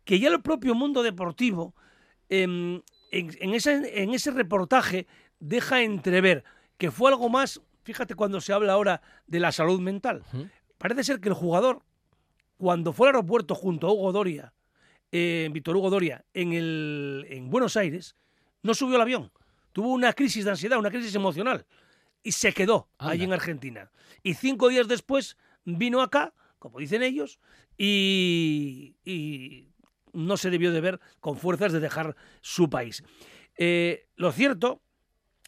que 0.04 0.18
ya 0.18 0.28
el 0.28 0.42
propio 0.42 0.74
mundo 0.74 1.02
deportivo 1.02 1.74
em, 2.28 2.80
en, 3.12 3.30
en 3.40 3.54
ese, 3.54 4.02
en 4.02 4.14
ese 4.14 4.30
reportaje 4.30 5.06
deja 5.38 5.82
entrever 5.82 6.44
que 6.78 6.90
fue 6.90 7.10
algo 7.10 7.28
más, 7.28 7.60
fíjate 7.82 8.14
cuando 8.14 8.40
se 8.40 8.52
habla 8.52 8.72
ahora 8.72 9.02
de 9.26 9.40
la 9.40 9.52
salud 9.52 9.80
mental. 9.80 10.24
Parece 10.78 11.04
ser 11.04 11.20
que 11.20 11.28
el 11.28 11.34
jugador, 11.34 11.82
cuando 12.56 12.92
fue 12.92 13.08
al 13.08 13.16
aeropuerto 13.16 13.54
junto 13.54 13.86
a 13.86 13.92
Hugo 13.92 14.12
Doria, 14.12 14.54
eh, 15.12 15.48
Víctor 15.52 15.76
Hugo 15.76 15.90
Doria, 15.90 16.24
en, 16.32 16.52
el, 16.52 17.26
en 17.28 17.50
Buenos 17.50 17.76
Aires, 17.76 18.16
no 18.62 18.72
subió 18.74 18.96
al 18.96 19.02
avión. 19.02 19.30
Tuvo 19.72 19.88
una 19.88 20.12
crisis 20.12 20.44
de 20.44 20.50
ansiedad, 20.52 20.78
una 20.78 20.90
crisis 20.90 21.14
emocional. 21.14 21.66
Y 22.22 22.32
se 22.32 22.52
quedó 22.52 22.88
Anda. 22.98 23.12
allí 23.12 23.24
en 23.24 23.32
Argentina. 23.32 23.90
Y 24.22 24.34
cinco 24.34 24.68
días 24.68 24.88
después 24.88 25.36
vino 25.64 26.02
acá, 26.02 26.34
como 26.58 26.78
dicen 26.78 27.02
ellos, 27.02 27.40
y, 27.76 28.96
y 29.04 29.68
no 30.12 30.36
se 30.36 30.50
debió 30.50 30.72
de 30.72 30.80
ver 30.80 31.00
con 31.20 31.36
fuerzas 31.36 31.72
de 31.72 31.80
dejar 31.80 32.16
su 32.40 32.68
país. 32.68 33.02
Eh, 33.56 34.06
lo 34.16 34.32
cierto 34.32 34.82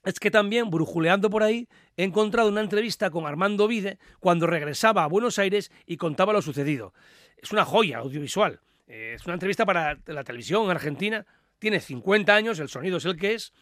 es 0.04 0.18
que 0.18 0.30
también, 0.30 0.70
brujuleando 0.70 1.30
por 1.30 1.42
ahí, 1.42 1.68
he 1.96 2.04
encontrado 2.04 2.48
una 2.48 2.60
entrevista 2.60 3.10
con 3.10 3.26
Armando 3.26 3.68
Vide 3.68 3.98
cuando 4.20 4.46
regresaba 4.46 5.04
a 5.04 5.08
Buenos 5.08 5.38
Aires 5.38 5.70
y 5.86 5.96
contaba 5.96 6.32
lo 6.32 6.42
sucedido. 6.42 6.92
Es 7.36 7.52
una 7.52 7.64
joya 7.64 7.98
audiovisual. 7.98 8.60
Eh, 8.86 9.14
es 9.14 9.24
una 9.26 9.34
entrevista 9.34 9.64
para 9.64 9.98
la 10.06 10.24
televisión 10.24 10.70
argentina. 10.70 11.24
Tiene 11.58 11.80
50 11.80 12.34
años, 12.34 12.58
el 12.58 12.68
sonido 12.68 12.96
es 12.96 13.04
el 13.04 13.16
que 13.16 13.34
es. 13.34 13.52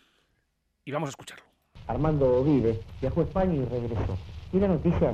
Y 0.85 0.93
vamos 0.93 1.09
a 1.09 1.11
escucharlo. 1.11 1.45
Armando 1.87 2.43
vive, 2.43 2.81
viajó 3.01 3.21
a 3.21 3.25
España 3.25 3.55
y 3.55 3.65
regresó. 3.67 4.17
Y 4.53 4.59
la 4.59 4.69
noticia, 4.69 5.13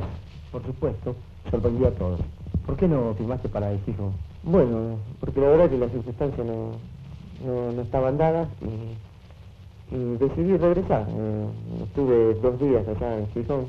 por 0.52 0.64
supuesto, 0.64 1.16
sorprendió 1.50 1.88
a 1.88 1.90
todos. 1.92 2.20
¿Por 2.64 2.76
qué 2.76 2.87
no 2.87 3.14
firmaste 3.14 3.49
para 3.49 3.73
el 3.73 3.80
Gijón? 3.82 4.12
Bueno, 4.42 4.99
porque 5.18 5.40
la 5.40 5.49
verdad 5.49 5.70
que 5.70 5.78
las 5.78 5.90
circunstancias 5.90 6.46
no, 6.46 6.73
no, 7.44 7.73
no 7.73 7.82
estaban 7.82 8.16
dadas 8.16 8.49
y, 8.62 9.94
y 9.96 10.16
decidí 10.18 10.56
regresar. 10.56 11.06
Eh, 11.08 11.46
estuve 11.82 12.35
dos 12.35 12.61
días 12.61 12.87
allá 12.87 13.18
en 13.18 13.28
Gijón. 13.32 13.66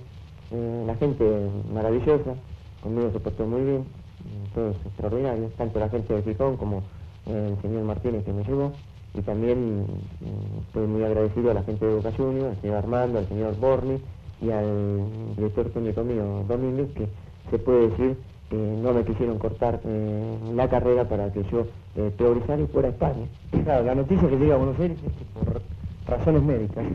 Eh, 0.52 0.84
la 0.86 0.96
gente 0.96 1.50
maravillosa, 1.74 2.36
conmigo 2.82 3.12
se 3.12 3.20
portó 3.20 3.46
muy 3.46 3.62
bien, 3.62 3.82
eh, 3.82 4.50
todos 4.54 4.76
extraordinarios, 4.86 5.52
tanto 5.54 5.80
la 5.80 5.90
gente 5.90 6.14
de 6.14 6.24
Gijón 6.24 6.58
como 6.58 6.84
eh, 7.26 7.54
el 7.56 7.62
señor 7.62 7.84
Martínez 7.84 8.24
que 8.24 8.34
me 8.34 8.44
llevó. 8.44 8.72
Y 9.14 9.22
también 9.22 9.82
mm, 9.82 10.60
estoy 10.68 10.88
muy 10.88 11.04
agradecido 11.04 11.52
a 11.52 11.54
la 11.54 11.64
gente 11.64 11.86
de 11.86 11.96
Boca 11.96 12.12
Juniors, 12.16 12.56
al 12.56 12.62
señor 12.62 12.78
Armando, 12.78 13.20
al 13.20 13.28
señor 13.28 13.58
Borni 13.58 14.00
y 14.42 14.52
al 14.52 15.36
director 15.36 15.70
técnico 15.70 16.04
mío, 16.04 16.44
Domínguez, 16.48 16.90
que 16.94 17.08
se 17.50 17.58
puede 17.60 17.90
decir 17.90 18.18
que 18.50 18.56
no 18.56 18.94
me 18.94 19.04
quisieron 19.04 19.38
cortar 19.40 19.80
eh, 19.84 20.38
la 20.54 20.70
carrera 20.70 21.08
para 21.08 21.32
que 21.32 21.44
yo 21.52 21.66
eh, 21.96 22.12
progresara 22.18 22.62
y 22.62 22.68
fuera 22.68 22.88
a 22.90 22.92
España. 22.92 23.26
Claro, 23.64 23.86
la 23.86 23.96
noticia 23.96 24.30
que 24.30 24.38
llega 24.38 24.56
a 24.56 24.58
Buenos 24.58 24.80
Aires 24.80 24.98
es 25.06 25.14
que 25.14 25.26
por 25.34 25.62
razones 26.08 26.44
médicas, 26.44 26.86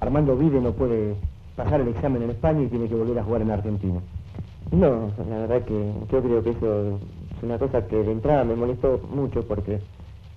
Armando 0.00 0.36
Vide 0.36 0.60
no 0.60 0.72
puede 0.72 1.14
pasar 1.56 1.80
el 1.80 1.88
examen 1.88 2.22
en 2.22 2.30
España 2.30 2.62
y 2.62 2.66
tiene 2.66 2.88
que 2.88 2.94
volver 2.94 3.18
a 3.18 3.24
jugar 3.24 3.42
en 3.42 3.50
Argentina. 3.50 4.00
No, 4.70 5.10
la 5.30 5.38
verdad 5.38 5.62
que 5.62 5.92
yo 6.12 6.22
creo 6.22 6.42
que 6.42 6.50
eso 6.50 6.98
es 7.36 7.42
una 7.42 7.58
cosa 7.58 7.86
que 7.86 7.96
de 7.96 8.12
entrada 8.12 8.44
me 8.44 8.54
molestó 8.54 9.00
mucho 9.10 9.42
porque 9.42 9.80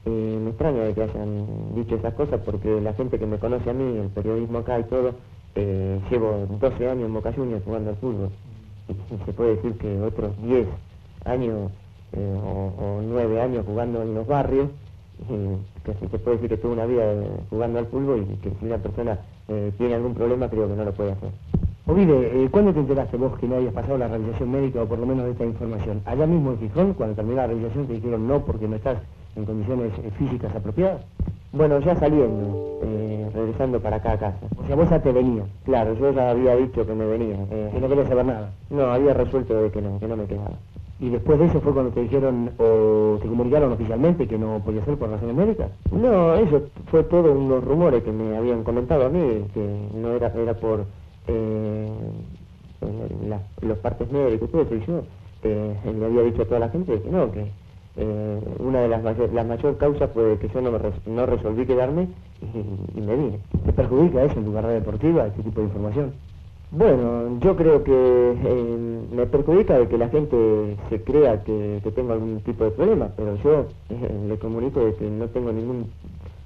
eh, 0.05 0.39
me 0.41 0.49
extraña 0.49 0.83
de 0.83 0.93
que 0.93 1.03
hayan 1.03 1.75
dicho 1.75 1.95
esas 1.95 2.13
cosas 2.13 2.41
porque 2.45 2.81
la 2.81 2.93
gente 2.93 3.19
que 3.19 3.25
me 3.25 3.39
conoce 3.39 3.69
a 3.69 3.73
mí, 3.73 3.97
el 3.97 4.09
periodismo 4.09 4.59
acá 4.59 4.79
y 4.79 4.83
todo, 4.85 5.13
eh, 5.55 5.99
llevo 6.09 6.47
12 6.59 6.89
años 6.89 7.05
en 7.05 7.13
Boca 7.13 7.33
Juniors 7.33 7.63
jugando 7.63 7.91
al 7.91 7.97
fútbol. 7.97 8.29
Y 8.87 9.25
se 9.25 9.33
puede 9.33 9.55
decir 9.55 9.73
que 9.73 10.01
otros 10.01 10.31
10 10.43 10.67
años 11.25 11.71
eh, 12.13 12.39
o, 12.43 12.73
o 12.83 13.01
9 13.03 13.41
años 13.41 13.65
jugando 13.65 14.01
en 14.01 14.15
los 14.15 14.27
barrios, 14.27 14.69
eh, 15.29 15.57
que 15.85 15.93
se 15.93 16.19
puede 16.19 16.37
decir 16.37 16.49
que 16.49 16.57
tuve 16.57 16.73
una 16.73 16.85
vida 16.85 17.03
eh, 17.03 17.29
jugando 17.49 17.79
al 17.79 17.85
fútbol 17.87 18.25
y 18.27 18.35
que 18.37 18.51
si 18.59 18.65
una 18.65 18.77
persona 18.79 19.19
eh, 19.47 19.71
tiene 19.77 19.93
algún 19.93 20.15
problema 20.15 20.49
creo 20.49 20.67
que 20.67 20.75
no 20.75 20.83
lo 20.83 20.93
puede 20.93 21.11
hacer. 21.11 21.29
Ovide, 21.85 22.49
¿cuándo 22.49 22.73
te 22.73 22.79
enteraste 22.79 23.17
vos 23.17 23.37
que 23.37 23.47
no 23.47 23.55
habías 23.55 23.73
pasado 23.73 23.97
la 23.97 24.07
realización 24.07 24.51
médica 24.51 24.81
o 24.81 24.87
por 24.87 24.97
lo 24.97 25.05
menos 25.05 25.25
de 25.25 25.31
esta 25.31 25.45
información? 25.45 26.01
Allá 26.05 26.25
mismo 26.25 26.51
en 26.51 26.59
Gijón, 26.59 26.93
cuando 26.93 27.15
terminó 27.15 27.37
la 27.37 27.47
realización, 27.47 27.87
te 27.87 27.93
dijeron 27.93 28.27
no 28.27 28.45
porque 28.45 28.67
no 28.67 28.77
estás 28.77 28.97
en 29.35 29.45
condiciones 29.45 29.91
eh, 29.99 30.11
físicas 30.17 30.55
apropiadas. 30.55 31.01
Bueno, 31.53 31.79
ya 31.79 31.95
saliendo, 31.97 32.79
eh, 32.83 33.29
regresando 33.33 33.79
para 33.81 33.97
acá 33.97 34.13
a 34.13 34.17
casa. 34.19 34.47
O 34.57 34.65
sea, 34.67 34.75
vos 34.75 34.89
ya 34.89 35.01
te 35.01 35.11
venías. 35.11 35.45
Claro, 35.65 35.93
yo 35.95 36.11
ya 36.11 36.31
había 36.31 36.55
dicho 36.55 36.85
que 36.85 36.93
me 36.93 37.05
venía. 37.05 37.35
Eh, 37.51 37.73
Y 37.75 37.79
no 37.79 37.89
querías 37.89 38.07
saber 38.07 38.25
nada. 38.25 38.51
no, 38.69 38.83
había 38.85 39.13
resuelto 39.13 39.61
de 39.61 39.69
que 39.71 39.81
no, 39.81 39.99
que 39.99 40.07
no 40.07 40.15
me 40.15 40.25
quedaba. 40.25 40.57
Y 40.99 41.09
después 41.09 41.39
de 41.39 41.45
eso 41.45 41.59
fue 41.61 41.73
cuando 41.73 41.91
te 41.91 42.01
dijeron 42.01 42.51
o 42.59 43.17
te 43.21 43.27
comunicaron 43.27 43.71
oficialmente 43.73 44.27
que 44.27 44.37
no 44.37 44.61
podía 44.63 44.85
ser 44.85 44.97
por 44.97 45.09
razones 45.09 45.35
médicas. 45.35 45.71
No, 45.91 46.35
eso 46.35 46.61
fue 46.91 47.03
todo 47.03 47.31
unos 47.33 47.63
rumores 47.63 48.03
que 48.03 48.11
me 48.11 48.37
habían 48.37 48.63
comentado 48.63 49.07
a 49.07 49.09
mí, 49.09 49.45
que 49.53 49.87
no 49.95 50.11
era, 50.11 50.27
era 50.27 50.53
por 50.53 50.85
eh, 51.27 51.91
eh, 52.81 53.15
la- 53.27 53.41
los 53.67 53.77
partes 53.79 54.11
médicos 54.11 54.47
y 54.47 54.51
todo 54.51 54.61
eso, 54.61 54.75
y 54.75 54.85
yo 54.85 55.01
eh, 55.43 55.75
le 55.99 56.05
había 56.05 56.21
dicho 56.21 56.43
a 56.43 56.45
toda 56.45 56.59
la 56.59 56.69
gente 56.69 57.01
que 57.01 57.09
no, 57.09 57.31
que 57.31 57.51
eh, 57.97 58.39
una 58.59 58.81
de 58.81 58.87
las 58.89 59.03
mayor, 59.03 59.33
la 59.33 59.43
mayor 59.43 59.77
causas 59.77 60.09
fue 60.13 60.37
que 60.39 60.49
yo 60.49 60.61
no, 60.61 60.71
me 60.71 60.77
res- 60.79 61.05
no 61.07 61.25
resolví 61.25 61.65
quedarme 61.65 62.07
y, 62.41 62.99
me 63.01 63.15
vine. 63.15 63.39
¿Te 63.65 63.73
perjudica 63.73 64.23
eso 64.23 64.39
en 64.39 64.45
tu 64.45 64.53
carrera 64.53 64.73
deportiva, 64.75 65.27
este 65.27 65.43
tipo 65.43 65.59
de 65.61 65.67
información? 65.67 66.13
Bueno, 66.71 67.37
yo 67.41 67.55
creo 67.57 67.83
que 67.83 67.91
eh, 67.93 68.77
me 69.11 69.25
perjudica 69.25 69.77
de 69.77 69.89
que 69.89 69.97
la 69.97 70.07
gente 70.07 70.77
se 70.89 71.03
crea 71.03 71.43
que, 71.43 71.81
que 71.83 71.91
tengo 71.91 72.13
algún 72.13 72.39
tipo 72.41 72.63
de 72.63 72.71
problema, 72.71 73.09
pero 73.17 73.35
yo 73.43 73.65
eh, 73.89 74.25
le 74.27 74.37
comunico 74.39 74.79
de 74.79 74.95
que 74.95 75.09
no 75.09 75.27
tengo 75.27 75.51
ningún, 75.51 75.91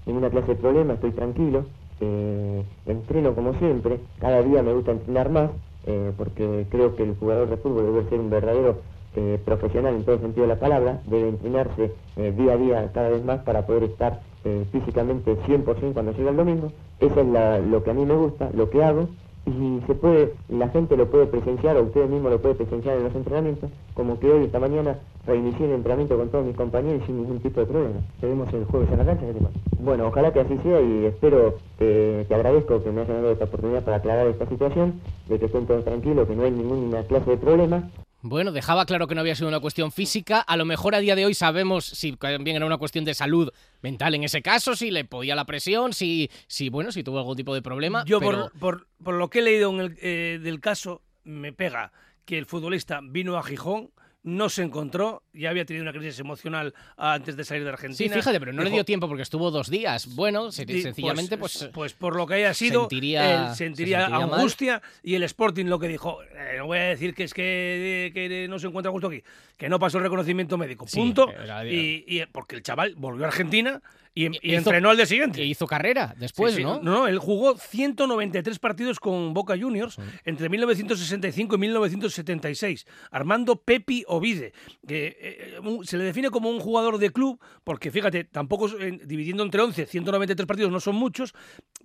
ninguna 0.07 0.31
clase 0.31 0.47
de 0.47 0.55
problema, 0.55 0.93
estoy 0.95 1.11
tranquilo, 1.11 1.65
eh, 2.01 2.63
entreno 2.87 3.35
como 3.35 3.53
siempre, 3.59 3.99
cada 4.19 4.41
día 4.41 4.63
me 4.63 4.73
gusta 4.73 4.91
entrenar 4.93 5.29
más, 5.29 5.51
eh, 5.85 6.11
porque 6.17 6.65
creo 6.71 6.95
que 6.95 7.03
el 7.03 7.15
jugador 7.17 7.47
de 7.49 7.57
fútbol 7.57 7.85
debe 7.85 8.09
ser 8.09 8.19
un 8.19 8.31
verdadero 8.31 8.77
eh, 9.15 9.39
profesional 9.43 9.95
en 9.95 10.03
todo 10.05 10.19
sentido 10.19 10.47
de 10.47 10.53
la 10.53 10.59
palabra, 10.59 11.01
debe 11.07 11.29
entrenarse 11.29 11.91
eh, 12.17 12.33
día 12.37 12.53
a 12.53 12.57
día 12.57 12.91
cada 12.93 13.09
vez 13.09 13.23
más 13.23 13.39
para 13.43 13.65
poder 13.65 13.83
estar 13.83 14.21
eh, 14.43 14.65
físicamente 14.71 15.35
100% 15.79 15.93
cuando 15.93 16.11
llega 16.13 16.29
el 16.31 16.37
domingo, 16.37 16.71
eso 16.99 17.19
es 17.21 17.27
la- 17.27 17.59
lo 17.59 17.83
que 17.83 17.91
a 17.91 17.93
mí 17.93 18.05
me 18.05 18.15
gusta, 18.15 18.49
lo 18.53 18.69
que 18.69 18.83
hago, 18.83 19.07
y 19.45 19.79
se 19.85 19.93
puede, 19.95 20.33
la 20.49 20.69
gente 20.69 20.97
lo 20.97 21.09
puede 21.09 21.27
presenciar 21.27 21.77
o 21.77 21.83
ustedes 21.83 22.09
mismos 22.09 22.31
lo 22.31 22.41
pueden 22.41 22.57
presenciar 22.57 22.97
en 22.97 23.03
los 23.03 23.15
entrenamientos, 23.15 23.69
como 23.93 24.19
que 24.19 24.31
hoy, 24.31 24.45
esta 24.45 24.59
mañana, 24.59 24.97
reinicié 25.27 25.65
el 25.67 25.73
entrenamiento 25.73 26.17
con 26.17 26.29
todos 26.29 26.45
mis 26.45 26.55
compañeros 26.55 27.03
sin 27.05 27.17
ningún 27.17 27.39
tipo 27.39 27.59
de 27.59 27.65
problema. 27.67 27.95
Te 28.19 28.27
vemos 28.27 28.51
el 28.53 28.65
jueves 28.65 28.89
en 28.91 28.97
la 28.99 29.05
cancha, 29.05 29.25
¿qué? 29.25 29.39
Bueno, 29.83 30.07
ojalá 30.07 30.31
que 30.33 30.39
así 30.41 30.57
sea 30.63 30.81
y 30.81 31.05
espero, 31.05 31.55
eh, 31.79 32.25
te 32.27 32.35
agradezco 32.35 32.83
que 32.83 32.91
me 32.91 33.01
hayas 33.01 33.15
dado 33.17 33.31
esta 33.31 33.45
oportunidad 33.45 33.83
para 33.83 33.97
aclarar 33.97 34.27
esta 34.27 34.47
situación, 34.47 34.99
de 35.29 35.39
que 35.39 35.45
estén 35.45 35.67
todos 35.67 35.83
tranquilos, 35.85 36.27
que 36.27 36.35
no 36.35 36.43
hay 36.43 36.51
ninguna 36.51 37.03
clase 37.03 37.31
de 37.31 37.37
problema. 37.37 37.89
Bueno, 38.27 38.51
dejaba 38.51 38.87
claro 38.87 39.05
que 39.07 39.13
no 39.13 39.21
había 39.21 39.35
sido 39.35 39.47
una 39.49 39.59
cuestión 39.59 39.91
física. 39.91 40.39
A 40.39 40.57
lo 40.57 40.65
mejor 40.65 40.95
a 40.95 40.99
día 40.99 41.15
de 41.15 41.27
hoy 41.27 41.35
sabemos 41.35 41.85
si 41.85 42.13
también 42.13 42.55
era 42.57 42.65
una 42.65 42.79
cuestión 42.79 43.05
de 43.05 43.13
salud 43.13 43.51
mental 43.83 44.15
en 44.15 44.23
ese 44.23 44.41
caso, 44.41 44.75
si 44.75 44.89
le 44.89 45.05
podía 45.05 45.35
la 45.35 45.45
presión, 45.45 45.93
si, 45.93 46.31
si 46.47 46.69
bueno, 46.69 46.91
si 46.91 47.03
tuvo 47.03 47.19
algún 47.19 47.37
tipo 47.37 47.53
de 47.53 47.61
problema. 47.61 48.03
Yo, 48.05 48.19
pero- 48.19 48.49
por, 48.49 48.59
por, 48.59 48.87
por 49.03 49.13
lo 49.13 49.29
que 49.29 49.39
he 49.39 49.41
leído 49.43 49.69
en 49.69 49.79
el, 49.79 49.97
eh, 50.01 50.39
del 50.41 50.59
caso, 50.59 51.03
me 51.23 51.53
pega 51.53 51.91
que 52.25 52.39
el 52.39 52.47
futbolista 52.47 52.99
vino 53.03 53.37
a 53.37 53.43
Gijón, 53.43 53.91
no 54.25 54.49
se 54.49 54.63
encontró, 54.63 55.21
ya 55.33 55.51
había 55.51 55.65
tenido 55.65 55.83
una 55.83 55.93
crisis 55.93 56.19
emocional 56.19 56.73
antes 56.97 57.37
de 57.37 57.45
salir 57.45 57.63
de 57.63 57.69
Sí, 57.69 57.73
Argentina. 57.73 58.15
fíjate, 58.15 58.39
pero 58.39 58.53
no 58.53 58.63
le 58.63 58.71
dio 58.71 58.83
tiempo 58.83 59.07
porque 59.07 59.21
estuvo 59.21 59.51
dos 59.51 59.69
días. 59.69 60.15
Bueno, 60.15 60.49
Di- 60.49 60.81
sencillamente, 60.81 61.37
pues, 61.37 61.57
pues, 61.59 61.71
pues 61.71 61.93
por 61.93 62.15
lo 62.15 62.25
que 62.25 62.33
haya 62.33 62.53
sido, 62.55 62.81
sentiría- 62.81 63.49
él 63.49 63.49
se 63.51 63.55
sentiría, 63.65 63.99
sentiría 64.01 64.27
mal. 64.27 64.39
angustia 64.39 64.81
y 65.03 65.13
el 65.13 65.21
Sporting 65.23 65.65
lo 65.65 65.77
que 65.77 65.87
dijo, 65.87 66.23
eh, 66.23 66.55
no 66.57 66.65
voy 66.65 66.79
a 66.79 66.83
decir 66.85 67.13
que 67.13 67.23
es 67.23 67.33
que, 67.35 68.09
que 68.15 68.47
no 68.49 68.57
se 68.57 68.65
encuentra 68.67 68.91
justo 68.91 69.07
aquí, 69.09 69.21
que 69.57 69.69
no 69.69 69.77
pasó 69.77 69.99
el 69.99 70.03
reconocimiento 70.05 70.57
médico, 70.57 70.87
Sí, 70.87 70.97
punto. 70.99 71.29
y- 71.63 72.25
porque 72.31 72.55
el 72.55 72.63
chaval 72.63 72.95
volvió 72.97 73.25
a 73.25 73.27
Argentina 73.27 73.79
y, 74.15 74.27
y 74.27 74.29
hizo- 74.53 74.57
entrenó 74.57 74.89
al 74.89 74.95
día 74.97 75.05
siguiente. 75.05 75.41
e 75.41 75.45
hizo 75.45 75.67
carrera 75.67 76.15
después, 76.17 76.53
Sí, 76.53 76.57
sí, 76.59 76.63
¿no? 76.63 76.79
No, 76.81 77.07
él 77.07 77.19
jugó 77.19 77.57
193 77.57 78.57
partidos 78.59 78.99
con 78.99 79.33
Boca 79.33 79.55
Juniors 79.59 79.97
entre 80.23 80.49
1965 80.49 81.55
y 81.55 81.57
1976. 81.59 82.87
Armando 83.11 83.57
Pepi 83.57 84.03
Ovide, 84.07 84.53
que 84.87 85.17
eh, 85.19 85.59
se 85.83 85.97
le 85.97 86.05
define 86.05 86.29
como 86.29 86.49
un 86.49 86.59
jugador 86.59 86.97
de 86.97 87.11
club, 87.11 87.39
porque 87.63 87.91
fíjate, 87.91 88.23
tampoco 88.23 88.69
eh, 88.79 88.99
dividiendo 89.05 89.43
entre 89.43 89.61
11, 89.61 89.85
193 89.85 90.45
partidos 90.47 90.71
no 90.71 90.79
son 90.79 90.95
muchos, 90.95 91.33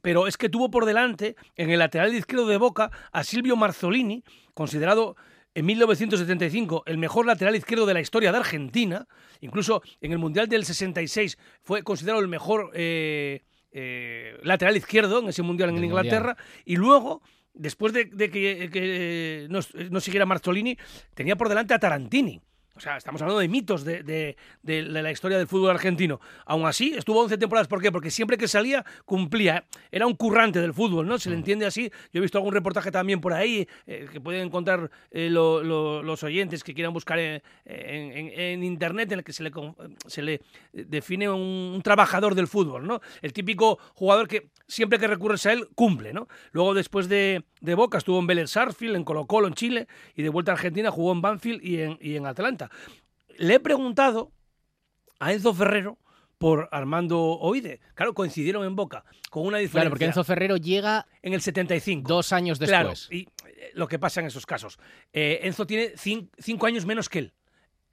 pero 0.03 0.27
es 0.27 0.37
que 0.37 0.49
tuvo 0.49 0.71
por 0.71 0.87
delante 0.87 1.37
en 1.57 1.71
el 1.71 1.81
lateral 1.81 2.15
izquierdo 2.15 2.47
de 2.47 2.57
Boca 2.57 2.91
a 3.13 3.25
Silvio 3.25 3.57
Marzolini, 3.57 4.23
considerado 4.55 5.17
en 5.55 5.67
1975 5.67 6.85
el 6.87 6.99
mejor 6.99 7.27
lateral 7.27 7.57
izquierdo 7.57 7.87
de 7.87 7.95
la 7.95 8.01
historia 8.01 8.33
de 8.33 8.39
Argentina, 8.39 9.07
incluso 9.41 9.83
en 10.01 10.13
el 10.13 10.19
Mundial 10.19 10.49
del 10.49 10.65
66 10.65 11.39
fue 11.63 11.83
considerado 11.83 12.21
el 12.21 12.29
mejor 12.29 12.71
eh, 12.75 13.43
eh, 13.73 14.39
lateral 14.43 14.77
izquierdo 14.77 15.21
en 15.21 15.29
ese 15.29 15.43
Mundial 15.43 15.71
en 15.71 15.85
Inglaterra, 15.85 16.37
y 16.65 16.77
luego, 16.77 17.23
después 17.55 17.93
de, 17.93 18.05
de 18.05 18.31
que, 18.31 18.71
que 18.73 19.47
no, 19.51 19.61
no 19.91 20.01
siguiera 20.01 20.27
Marzolini, 20.27 20.77
tenía 21.15 21.37
por 21.37 21.49
delante 21.49 21.75
a 21.75 21.79
Tarantini. 21.79 22.41
O 22.81 22.83
sea, 22.83 22.97
estamos 22.97 23.21
hablando 23.21 23.41
de 23.41 23.49
mitos 23.49 23.85
de, 23.85 24.03
de- 24.03 24.37
de 24.63 24.83
la 24.85 25.11
historia 25.11 25.37
del 25.37 25.47
fútbol 25.47 25.69
argentino. 25.69 26.19
Aún 26.47 26.65
así, 26.65 26.95
estuvo 26.97 27.21
11 27.21 27.37
temporadas. 27.37 27.69
¿Por 27.69 27.83
qué? 27.83 27.93
Porque 27.93 28.11
siempre 28.11 28.39
que 28.39 28.49
salía, 28.49 28.87
cumplía. 29.05 29.67
Era 29.93 30.07
un 30.07 30.15
currante 30.15 30.63
del 30.63 30.73
fútbol, 30.73 31.07
¿no? 31.07 31.19
Se 31.19 31.29
le 31.29 31.37
entiende 31.37 31.67
así. 31.67 31.91
Yo 32.11 32.21
he 32.21 32.21
visto 32.23 32.39
algún 32.39 32.55
reportaje 32.55 32.91
también 32.91 33.21
por 33.21 33.35
ahí 33.35 33.69
eh, 33.87 34.07
que 34.11 34.19
pueden 34.19 34.47
encontrar 34.47 34.91
eh, 35.11 35.29
lo- 35.29 35.63
lo- 35.63 36.03
los 36.03 36.23
oyentes 36.23 36.65
que 36.65 36.73
quieran 36.73 36.95
buscar 36.95 37.19
en, 37.19 37.43
en- 37.67 38.63
internet 38.65 39.13
en 39.13 39.19
el 39.19 39.25
que 39.25 39.35
se 39.35 39.43
le, 39.43 39.51
se 40.07 40.23
le 40.23 40.41
define 40.73 41.29
un, 41.29 41.73
un 41.75 41.83
trabajador 41.83 42.35
del 42.35 42.47
fútbol, 42.49 42.87
¿no? 42.87 43.03
El 43.21 43.35
típico 43.35 43.79
jugador 43.93 44.27
que 44.27 44.49
siempre 44.67 44.99
que 44.99 45.07
recurres 45.07 45.45
a 45.45 45.53
él, 45.53 45.69
cumple, 45.75 46.15
¿no? 46.15 46.29
Luego, 46.53 46.73
después 46.73 47.11
de, 47.11 47.45
de 47.61 47.75
Boca, 47.75 47.99
estuvo 47.99 48.19
en 48.19 48.27
Vélez 48.27 48.51
Sarsfield, 48.51 48.97
en 48.97 49.05
Colo 49.05 49.27
Colo, 49.27 49.49
en 49.49 49.55
Chile, 49.55 49.87
y 50.15 50.23
de 50.23 50.31
vuelta 50.31 50.53
a 50.53 50.55
Argentina 50.55 50.91
jugó 50.91 51.13
en 51.13 51.21
Banfield 51.21 51.63
y 51.63 51.81
en, 51.83 51.99
y 52.01 52.17
en 52.17 52.25
Atlanta. 52.27 52.70
Le 53.39 53.55
he 53.55 53.61
preguntado 53.61 54.33
a 55.19 55.33
Enzo 55.33 55.55
Ferrero 55.55 55.99
por 56.39 56.69
Armando 56.73 57.19
Oide. 57.21 57.81
Claro, 57.95 58.15
coincidieron 58.15 58.65
en 58.65 58.75
Boca, 58.77 59.05
con 59.31 59.47
una 59.47 59.59
diferencia. 59.59 59.81
Claro, 59.83 59.91
porque 59.91 60.05
Enzo 60.07 60.25
Ferrero 60.25 60.57
llega 60.57 61.07
En 61.23 61.35
el 61.35 61.41
75. 61.43 62.09
dos 62.09 62.33
años 62.33 62.59
Claro, 62.59 62.91
después. 62.91 63.09
y 63.13 63.29
eh, 63.47 63.71
lo 63.75 63.87
que 63.89 63.99
pasa 63.99 64.21
en 64.21 64.27
esos 64.27 64.47
casos. 64.47 64.79
Eh, 65.13 65.41
Enzo 65.43 65.67
tiene 65.67 65.93
cin- 65.97 66.31
cinco 66.39 66.67
años 66.67 66.87
menos 66.87 67.09
que 67.09 67.19
él. 67.21 67.33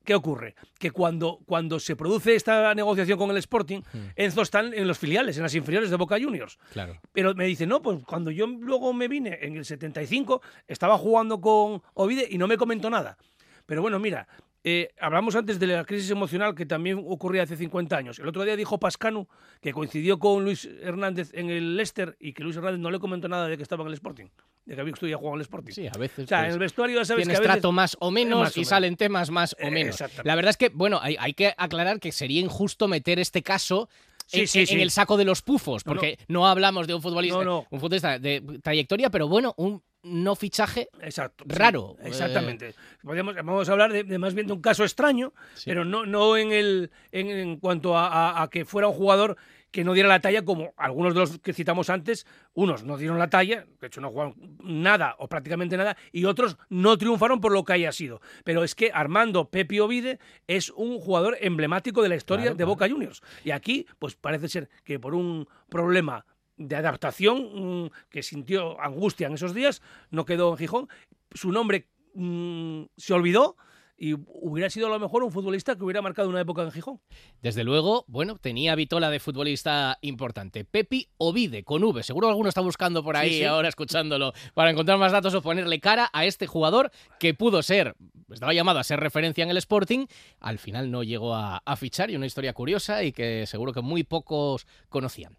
¿Qué 0.05 0.15
ocurre? 0.15 0.55
Que 0.79 0.91
cuando, 0.91 1.39
cuando 1.45 1.81
se 1.81 1.97
produce 1.97 2.33
esta 2.35 2.73
negociación 2.73 3.19
con 3.19 3.29
el 3.29 3.35
Sporting, 3.37 3.81
Enzo 4.15 4.41
está 4.41 4.61
en 4.61 4.87
los 4.87 4.97
filiales, 4.97 5.35
en 5.35 5.43
las 5.43 5.53
inferiores 5.53 5.89
de 5.89 5.97
Boca 5.97 6.17
Juniors. 6.17 6.57
Claro. 6.71 6.97
Pero 7.11 7.35
me 7.35 7.43
dice, 7.45 7.67
no, 7.67 7.81
pues 7.81 8.01
cuando 8.05 8.31
yo 8.31 8.47
luego 8.47 8.93
me 8.93 9.09
vine 9.09 9.37
en 9.41 9.57
el 9.57 9.65
75, 9.65 10.41
estaba 10.65 10.97
jugando 10.97 11.41
con 11.41 11.81
Ovide 11.93 12.25
y 12.29 12.37
no 12.37 12.47
me 12.47 12.55
comentó 12.55 12.89
nada. 12.89 13.17
Pero 13.65 13.81
bueno, 13.81 13.99
mira, 13.99 14.29
eh, 14.69 14.89
hablamos 14.99 15.33
antes 15.37 15.59
de 15.59 15.67
la 15.67 15.85
crisis 15.85 16.09
emocional 16.11 16.53
que 16.53 16.65
también 16.65 17.01
ocurría 17.07 17.43
hace 17.43 17.55
50 17.55 17.95
años. 17.95 18.19
El 18.19 18.27
otro 18.27 18.43
día 18.43 18.55
dijo 18.57 18.77
Pascanu 18.79 19.27
que 19.61 19.71
coincidió 19.71 20.19
con 20.19 20.43
Luis 20.43 20.65
Hernández 20.81 21.29
en 21.33 21.49
el 21.49 21.77
Leicester 21.77 22.17
y 22.19 22.33
que 22.33 22.43
Luis 22.43 22.57
Hernández 22.57 22.79
no 22.81 22.91
le 22.91 22.99
comentó 22.99 23.29
nada 23.29 23.47
de 23.47 23.55
que 23.55 23.63
estaba 23.63 23.83
en 23.83 23.87
el 23.87 23.93
Sporting, 23.93 24.25
de 24.65 24.75
que 24.75 24.81
había 24.81 24.93
estudiado 24.93 25.19
jugando 25.19 25.35
en 25.35 25.39
el 25.39 25.43
Sporting. 25.43 25.73
Sí, 25.73 25.87
a 25.87 25.97
veces. 25.97 26.25
O 26.25 26.27
sea, 26.27 26.39
pues, 26.39 26.47
en 26.49 26.53
el 26.53 26.59
vestuario 26.59 26.95
ya 26.99 27.05
sabes 27.05 27.23
tienes 27.23 27.39
que 27.39 27.45
a 27.45 27.47
veces... 27.47 27.61
trato 27.61 27.71
más 27.71 27.95
o 28.01 28.11
menos 28.11 28.39
más 28.39 28.49
o 28.49 28.59
y 28.59 28.61
menos. 28.61 28.69
salen 28.69 28.97
temas 28.97 29.29
más 29.31 29.53
o 29.53 29.67
Eh, 29.67 29.71
menos. 29.71 30.03
La 30.25 30.35
verdad 30.35 30.49
es 30.49 30.57
que, 30.57 30.69
bueno, 30.69 30.99
hay, 31.01 31.15
hay 31.19 31.33
que 31.33 31.53
aclarar 31.57 31.99
que 32.01 32.11
sería 32.11 32.41
injusto 32.41 32.87
meter 32.89 33.19
este 33.19 33.41
caso 33.41 33.87
Sí, 34.29 34.41
en, 34.41 34.47
sí, 34.49 34.59
en 34.59 34.67
sí. 34.67 34.81
el 34.81 34.91
saco 34.91 35.15
de 35.15 35.23
los 35.23 35.41
pufos, 35.41 35.85
No, 35.85 35.93
no. 35.93 35.95
porque 36.01 36.19
no, 36.27 36.45
hablamos 36.49 36.85
de 36.85 36.93
un 36.93 37.01
futbolista, 37.01 37.45
no. 37.45 37.65
un 37.69 37.79
futbolista 37.79 38.19
de 38.19 38.41
trayectoria, 38.61 39.09
pero 39.09 39.29
bueno, 39.29 39.53
un 39.55 39.81
no 40.03 40.35
fichaje 40.35 40.89
Exacto. 41.01 41.43
sí, 41.49 41.55
raro. 41.55 41.95
exactamente. 42.03 42.73
Podemos- 43.03 43.35
vamos 43.35 43.67
a 43.67 43.71
hablar 43.71 43.91
de, 43.91 44.03
de 44.03 44.17
más 44.17 44.33
bien 44.33 44.47
de 44.47 44.53
un 44.53 44.61
caso 44.61 44.83
extraño, 44.83 45.33
pero 45.65 45.83
no, 45.85 46.05
no 46.05 46.37
en, 46.37 46.51
el, 46.51 46.91
en, 47.11 47.29
en 47.29 47.57
cuanto 47.57 47.97
a, 47.97 48.07
a- 48.07 48.43
a 48.43 48.49
que 48.49 48.63
fuera 48.65 48.87
un 48.87 48.93
jugador 48.93 49.37
que 49.69 49.83
no 49.83 49.93
diera 49.93 50.07
la 50.07 50.21
talla 50.21 50.45
como 50.45 50.73
algunos 50.77 51.13
de 51.13 51.19
los 51.19 51.39
que 51.39 51.51
citamos 51.53 51.89
antes, 51.89 52.25
unos 52.53 52.83
no 52.85 52.95
dieron 52.97 53.19
la 53.19 53.29
talla, 53.29 53.65
de 53.81 53.87
hecho 53.87 53.99
no 53.99 54.09
jugaron 54.11 54.35
nada 54.63 55.15
o 55.19 55.27
prácticamente 55.27 55.75
nada, 55.75 55.97
y 56.13 56.23
otros 56.23 56.57
no 56.69 56.97
triunfaron 56.97 57.41
por 57.41 57.51
lo 57.51 57.65
que 57.65 57.73
haya 57.73 57.91
sido. 57.91 58.21
Pero 58.45 58.63
es 58.63 58.75
que 58.75 58.91
Armando 58.93 59.49
Pepi 59.49 59.81
Ovide 59.81 60.19
es 60.47 60.69
un 60.69 60.99
jugador 60.99 61.37
emblemático 61.41 62.01
de 62.01 62.09
la 62.09 62.15
historia 62.15 62.43
Claro, 62.45 62.55
de 62.57 62.63
Boca 62.63 62.87
Juniors. 62.89 63.21
Y 63.43 63.51
aquí, 63.51 63.85
pues 63.99 64.15
parece 64.15 64.47
ser 64.47 64.69
que 64.85 64.99
por 64.99 65.13
un 65.13 65.47
problema 65.69 66.25
de 66.57 66.75
adaptación 66.75 67.85
mm, 67.85 67.89
que 68.09 68.23
sintió 68.23 68.79
angustia 68.81 69.27
en 69.27 69.33
esos 69.33 69.53
días, 69.53 69.81
no 70.09 70.25
quedó 70.25 70.51
en 70.51 70.57
Gijón. 70.57 70.89
Su 71.33 71.51
nombre 71.51 71.87
mm, 72.13 72.83
se 72.97 73.13
olvidó 73.13 73.55
y 73.99 74.13
hubiera 74.13 74.69
sido 74.69 74.85
a 74.85 74.89
lo 74.91 74.99
mejor 74.99 75.23
un 75.23 75.31
futbolista 75.31 75.75
que 75.75 75.83
hubiera 75.83 76.03
marcado 76.03 76.29
una 76.29 76.39
época 76.41 76.61
en 76.61 76.71
Gijón. 76.71 76.99
Desde 77.41 77.63
luego, 77.63 78.05
bueno, 78.07 78.37
tenía 78.37 78.75
vitola 78.75 79.09
de 79.09 79.19
futbolista 79.19 79.97
importante. 80.01 80.63
Pepi 80.65 81.07
Ovide, 81.17 81.63
con 81.63 81.83
V. 81.83 82.03
Seguro 82.03 82.27
alguno 82.29 82.47
está 82.47 82.61
buscando 82.61 83.03
por 83.03 83.17
ahí 83.17 83.29
Sí, 83.29 83.37
sí. 83.39 83.43
ahora 83.45 83.69
escuchándolo 83.69 84.33
para 84.53 84.69
encontrar 84.69 84.99
más 84.99 85.11
datos 85.11 85.33
o 85.33 85.41
ponerle 85.41 85.79
cara 85.79 86.11
a 86.13 86.25
este 86.25 86.45
jugador 86.45 86.91
que 87.19 87.33
pudo 87.33 87.63
ser, 87.63 87.95
estaba 88.31 88.53
llamado 88.53 88.77
a 88.77 88.83
ser 88.83 88.99
referencia 88.99 89.43
en 89.43 89.49
el 89.49 89.57
Sporting, 89.57 90.05
al 90.41 90.59
final 90.59 90.91
no 90.91 91.01
llegó 91.01 91.33
a, 91.33 91.63
a 91.65 91.75
fichar 91.75 92.11
y 92.11 92.15
una 92.15 92.27
historia 92.27 92.53
curiosa 92.53 93.03
y 93.03 93.11
que 93.11 93.47
seguro 93.47 93.73
que 93.73 93.81
muy 93.81 94.03
pocos 94.03 94.67
conocían. 94.89 95.35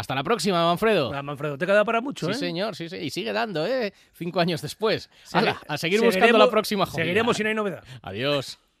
Hasta 0.00 0.14
la 0.14 0.24
próxima, 0.24 0.64
Manfredo. 0.64 1.12
Ah, 1.14 1.22
Manfredo, 1.22 1.58
te 1.58 1.66
queda 1.66 1.84
para 1.84 2.00
mucho, 2.00 2.24
Sí, 2.26 2.32
¿eh? 2.32 2.34
señor, 2.34 2.74
sí, 2.74 2.88
sí. 2.88 2.96
Y 2.96 3.10
sigue 3.10 3.34
dando, 3.34 3.66
¿eh? 3.66 3.92
Cinco 4.14 4.40
años 4.40 4.62
después. 4.62 5.10
Segui- 5.30 5.54
a 5.68 5.76
seguir 5.76 6.00
buscando 6.00 6.38
la 6.38 6.48
próxima 6.50 6.86
joya. 6.86 7.04
Seguiremos 7.04 7.36
si 7.36 7.42
no 7.42 7.50
hay 7.50 7.54
novedad. 7.54 7.84
Adiós. 8.00 8.58